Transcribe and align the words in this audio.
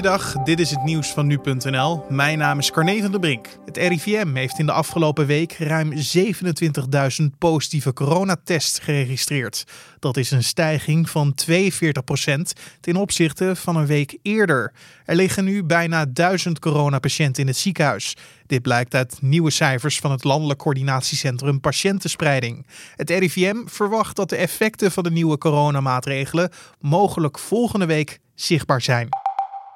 Goeiedag, 0.00 0.32
dit 0.32 0.60
is 0.60 0.70
het 0.70 0.82
nieuws 0.82 1.08
van 1.08 1.26
nu.nl. 1.26 2.04
Mijn 2.08 2.38
naam 2.38 2.58
is 2.58 2.70
Carne 2.70 3.00
van 3.00 3.10
der 3.10 3.20
Brink. 3.20 3.46
Het 3.64 3.76
RIVM 3.76 4.34
heeft 4.34 4.58
in 4.58 4.66
de 4.66 4.72
afgelopen 4.72 5.26
week 5.26 5.52
ruim 5.52 5.92
27.000 5.92 7.24
positieve 7.38 7.92
coronatests 7.92 8.78
geregistreerd. 8.78 9.64
Dat 9.98 10.16
is 10.16 10.30
een 10.30 10.44
stijging 10.44 11.10
van 11.10 11.34
42% 11.50 11.54
ten 12.80 12.96
opzichte 12.96 13.56
van 13.56 13.76
een 13.76 13.86
week 13.86 14.18
eerder. 14.22 14.72
Er 15.04 15.16
liggen 15.16 15.44
nu 15.44 15.64
bijna 15.64 16.06
1000 16.06 16.58
coronapatiënten 16.58 17.42
in 17.42 17.48
het 17.48 17.56
ziekenhuis. 17.56 18.16
Dit 18.46 18.62
blijkt 18.62 18.94
uit 18.94 19.18
nieuwe 19.22 19.50
cijfers 19.50 19.98
van 19.98 20.10
het 20.10 20.24
Landelijk 20.24 20.58
Coördinatiecentrum 20.58 21.60
Patiëntenspreiding. 21.60 22.66
Het 22.96 23.10
RIVM 23.10 23.66
verwacht 23.66 24.16
dat 24.16 24.28
de 24.28 24.36
effecten 24.36 24.92
van 24.92 25.02
de 25.02 25.10
nieuwe 25.10 25.38
coronamaatregelen 25.38 26.50
mogelijk 26.78 27.38
volgende 27.38 27.86
week 27.86 28.18
zichtbaar 28.34 28.82
zijn. 28.82 29.08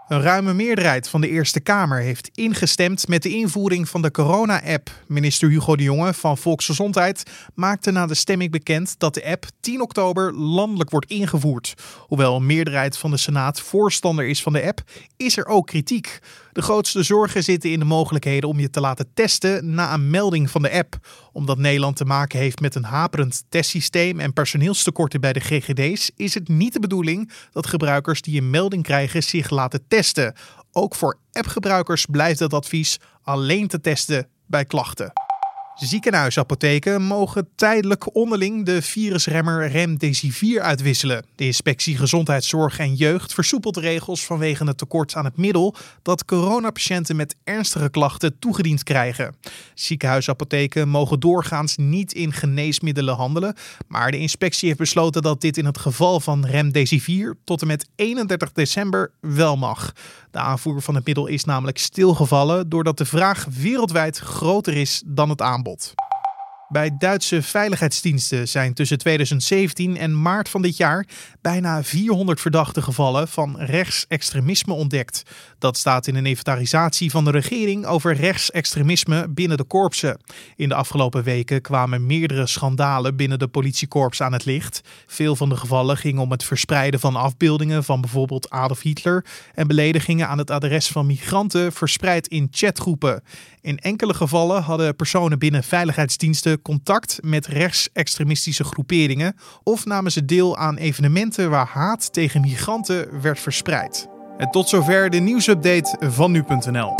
Een 0.09 0.23
ruime 0.23 0.55
meerderheid 0.55 1.09
van 1.09 1.21
de 1.21 1.29
Eerste 1.29 1.61
Kamer 1.61 2.01
heeft 2.01 2.31
ingestemd 2.35 3.09
met 3.09 3.23
de 3.23 3.29
invoering 3.29 3.89
van 3.89 4.03
de 4.03 4.11
corona-app. 4.11 4.91
Minister 5.07 5.49
Hugo 5.49 5.77
de 5.77 5.83
Jonge 5.83 6.15
van 6.15 6.39
Volksgezondheid 6.39 7.23
maakte 7.55 7.91
na 7.91 8.07
de 8.07 8.15
stemming 8.15 8.51
bekend 8.51 8.99
dat 8.99 9.15
de 9.15 9.25
app 9.25 9.47
10 9.61 9.81
oktober 9.81 10.35
landelijk 10.35 10.91
wordt 10.91 11.11
ingevoerd. 11.11 11.75
Hoewel 11.99 12.37
een 12.37 12.47
meerderheid 12.47 12.99
van 12.99 13.11
de 13.11 13.17
Senaat 13.17 13.61
voorstander 13.61 14.27
is 14.27 14.43
van 14.43 14.53
de 14.53 14.67
app, 14.67 14.83
is 15.17 15.37
er 15.37 15.47
ook 15.47 15.67
kritiek. 15.67 16.21
De 16.55 16.63
grootste 16.63 17.03
zorgen 17.03 17.43
zitten 17.43 17.71
in 17.71 17.79
de 17.79 17.85
mogelijkheden 17.85 18.49
om 18.49 18.61
je 18.61 18.71
te 18.71 18.81
laten 18.81 19.07
testen 19.15 19.75
na 19.75 19.95
een 19.95 20.11
melding 20.11 20.51
van 20.51 20.63
de 20.63 20.73
app. 20.73 20.99
Omdat 21.33 21.59
Nederland 21.59 21.97
te 21.97 22.05
maken 22.05 22.39
heeft 22.39 22.61
met 22.61 22.75
een 22.75 22.85
haperend 22.85 23.45
testsysteem 23.49 24.21
en 24.21 24.33
personeelstekorten 24.33 25.21
bij 25.21 25.33
de 25.33 25.41
GGD's, 25.41 26.11
is 26.17 26.35
het 26.35 26.49
niet 26.49 26.73
de 26.73 26.81
bedoeling 26.81 27.33
dat 27.53 27.67
gebruikers 27.67 28.23
die 28.23 28.41
een 28.41 28.51
melding 28.51 28.83
krijgen 28.83 29.23
zich 29.23 29.51
laten 29.51 29.85
testen. 29.89 30.35
Ook 30.73 30.95
voor 30.95 31.19
appgebruikers 31.33 32.07
blijft 32.07 32.39
het 32.39 32.53
advies 32.53 33.01
alleen 33.23 33.69
te 33.69 33.81
testen 33.81 34.29
bij 34.47 34.65
klachten. 34.65 35.24
Ziekenhuisapotheken 35.75 37.03
mogen 37.03 37.49
tijdelijk 37.55 38.15
onderling 38.15 38.65
de 38.65 38.83
virusremmer 38.83 39.69
Remdesivir 39.69 40.61
uitwisselen. 40.61 41.25
De 41.37 41.45
inspectie 41.45 41.97
Gezondheidszorg 41.97 42.79
en 42.79 42.95
Jeugd 42.95 43.35
versoepelt 43.35 43.77
regels 43.77 44.25
vanwege 44.25 44.65
het 44.65 44.79
tekort 44.79 45.15
aan 45.15 45.25
het 45.25 45.37
middel 45.37 45.75
dat 46.03 46.25
coronapatiënten 46.25 47.17
met 47.17 47.37
ernstige 47.45 47.91
klachten 47.91 48.39
toegediend 48.39 48.83
krijgen. 48.83 49.37
Ziekenhuisapotheken 49.75 50.89
mogen 50.89 51.21
doorgaans 51.21 51.77
niet 51.77 52.13
in 52.13 52.33
geneesmiddelen 52.33 53.15
handelen, 53.15 53.55
maar 53.89 54.11
de 54.11 54.19
inspectie 54.19 54.67
heeft 54.67 54.79
besloten 54.79 55.23
dat 55.23 55.41
dit 55.41 55.57
in 55.57 55.65
het 55.65 55.79
geval 55.79 56.21
van 56.21 56.47
Remdesivir 56.47 57.37
tot 57.45 57.61
en 57.61 57.67
met 57.67 57.89
31 57.95 58.53
december 58.53 59.11
wel 59.21 59.57
mag. 59.57 59.93
De 60.31 60.39
aanvoer 60.39 60.83
van 60.83 60.95
het 60.95 61.07
middel 61.07 61.27
is 61.27 61.45
namelijk 61.45 61.79
stilgevallen 61.79 62.69
doordat 62.69 62.99
de 62.99 63.05
vraag 63.05 63.47
wereldwijd 63.61 64.19
groter 64.19 64.77
is 64.77 65.03
dan 65.07 65.29
het 65.29 65.43
aanbod. 65.43 65.64
aanbod. 65.65 65.95
Bij 66.75 66.97
Duitse 66.99 67.43
veiligheidsdiensten 67.43 68.49
zijn 68.49 68.75
tussen 68.75 68.99
2017 68.99 69.97
en 69.97 70.23
maart 70.23 70.49
van 70.49 70.63
dit 70.63 70.77
jaar 70.77 71.07
bijna 71.41 71.83
400 71.83 72.41
verdachte 72.41 72.83
gevallen 72.83 73.29
van 73.29 73.57
rechtsextremisme 73.59 74.73
ontdekt. 74.73 75.23
Dat 75.59 75.77
staat 75.77 76.07
in 76.07 76.15
een 76.15 76.27
inventarisatie 76.27 77.11
van 77.11 77.25
de 77.25 77.31
regering 77.31 77.87
over 77.87 78.15
rechtsextremisme 78.15 79.29
binnen 79.29 79.57
de 79.57 79.65
korpsen. 79.65 80.21
In 80.57 80.69
de 80.69 80.75
afgelopen 80.75 81.23
weken 81.23 81.61
kwamen 81.61 82.07
meerdere 82.07 82.47
schandalen 82.47 83.17
binnen 83.17 83.39
de 83.39 83.49
politiekorps 83.49 84.21
aan 84.21 84.33
het 84.33 84.45
licht. 84.45 84.81
Veel 85.07 85.37
van 85.37 85.49
de 85.49 85.57
gevallen 85.57 85.97
gingen 85.97 86.23
om 86.23 86.31
het 86.31 86.45
verspreiden 86.45 87.01
van 87.01 87.17
afbeeldingen 87.17 87.85
van 87.85 88.01
bijvoorbeeld 88.01 88.51
Adolf 88.51 88.81
Hitler 88.81 89.25
en 89.55 89.67
beledigingen 89.67 90.29
aan 90.29 90.39
het 90.39 90.51
adres 90.51 90.89
van 90.89 91.07
migranten 91.07 91.73
verspreid 91.73 92.27
in 92.27 92.49
chatgroepen. 92.51 93.23
In 93.61 93.79
enkele 93.79 94.15
gevallen 94.15 94.63
hadden 94.63 94.97
personen 94.97 95.39
binnen 95.39 95.65
veiligheidsdiensten 95.65 96.63
contact 96.65 97.19
met 97.23 97.47
rechtsextremistische 97.47 98.65
groeperingen 98.65 99.37
of 99.63 99.85
namen 99.85 100.13
ze 100.13 100.25
deel 100.25 100.57
aan 100.57 100.77
evenementen 100.77 101.51
waar 101.51 101.67
haat 101.67 102.13
tegen 102.13 102.41
migranten 102.41 103.21
werd 103.23 103.41
verspreid. 103.41 104.09
Tot 104.51 104.69
zover 104.69 105.11
de 105.11 105.19
nieuwsupdate 105.19 105.97
van 106.01 106.31
nu.nl. 106.33 106.95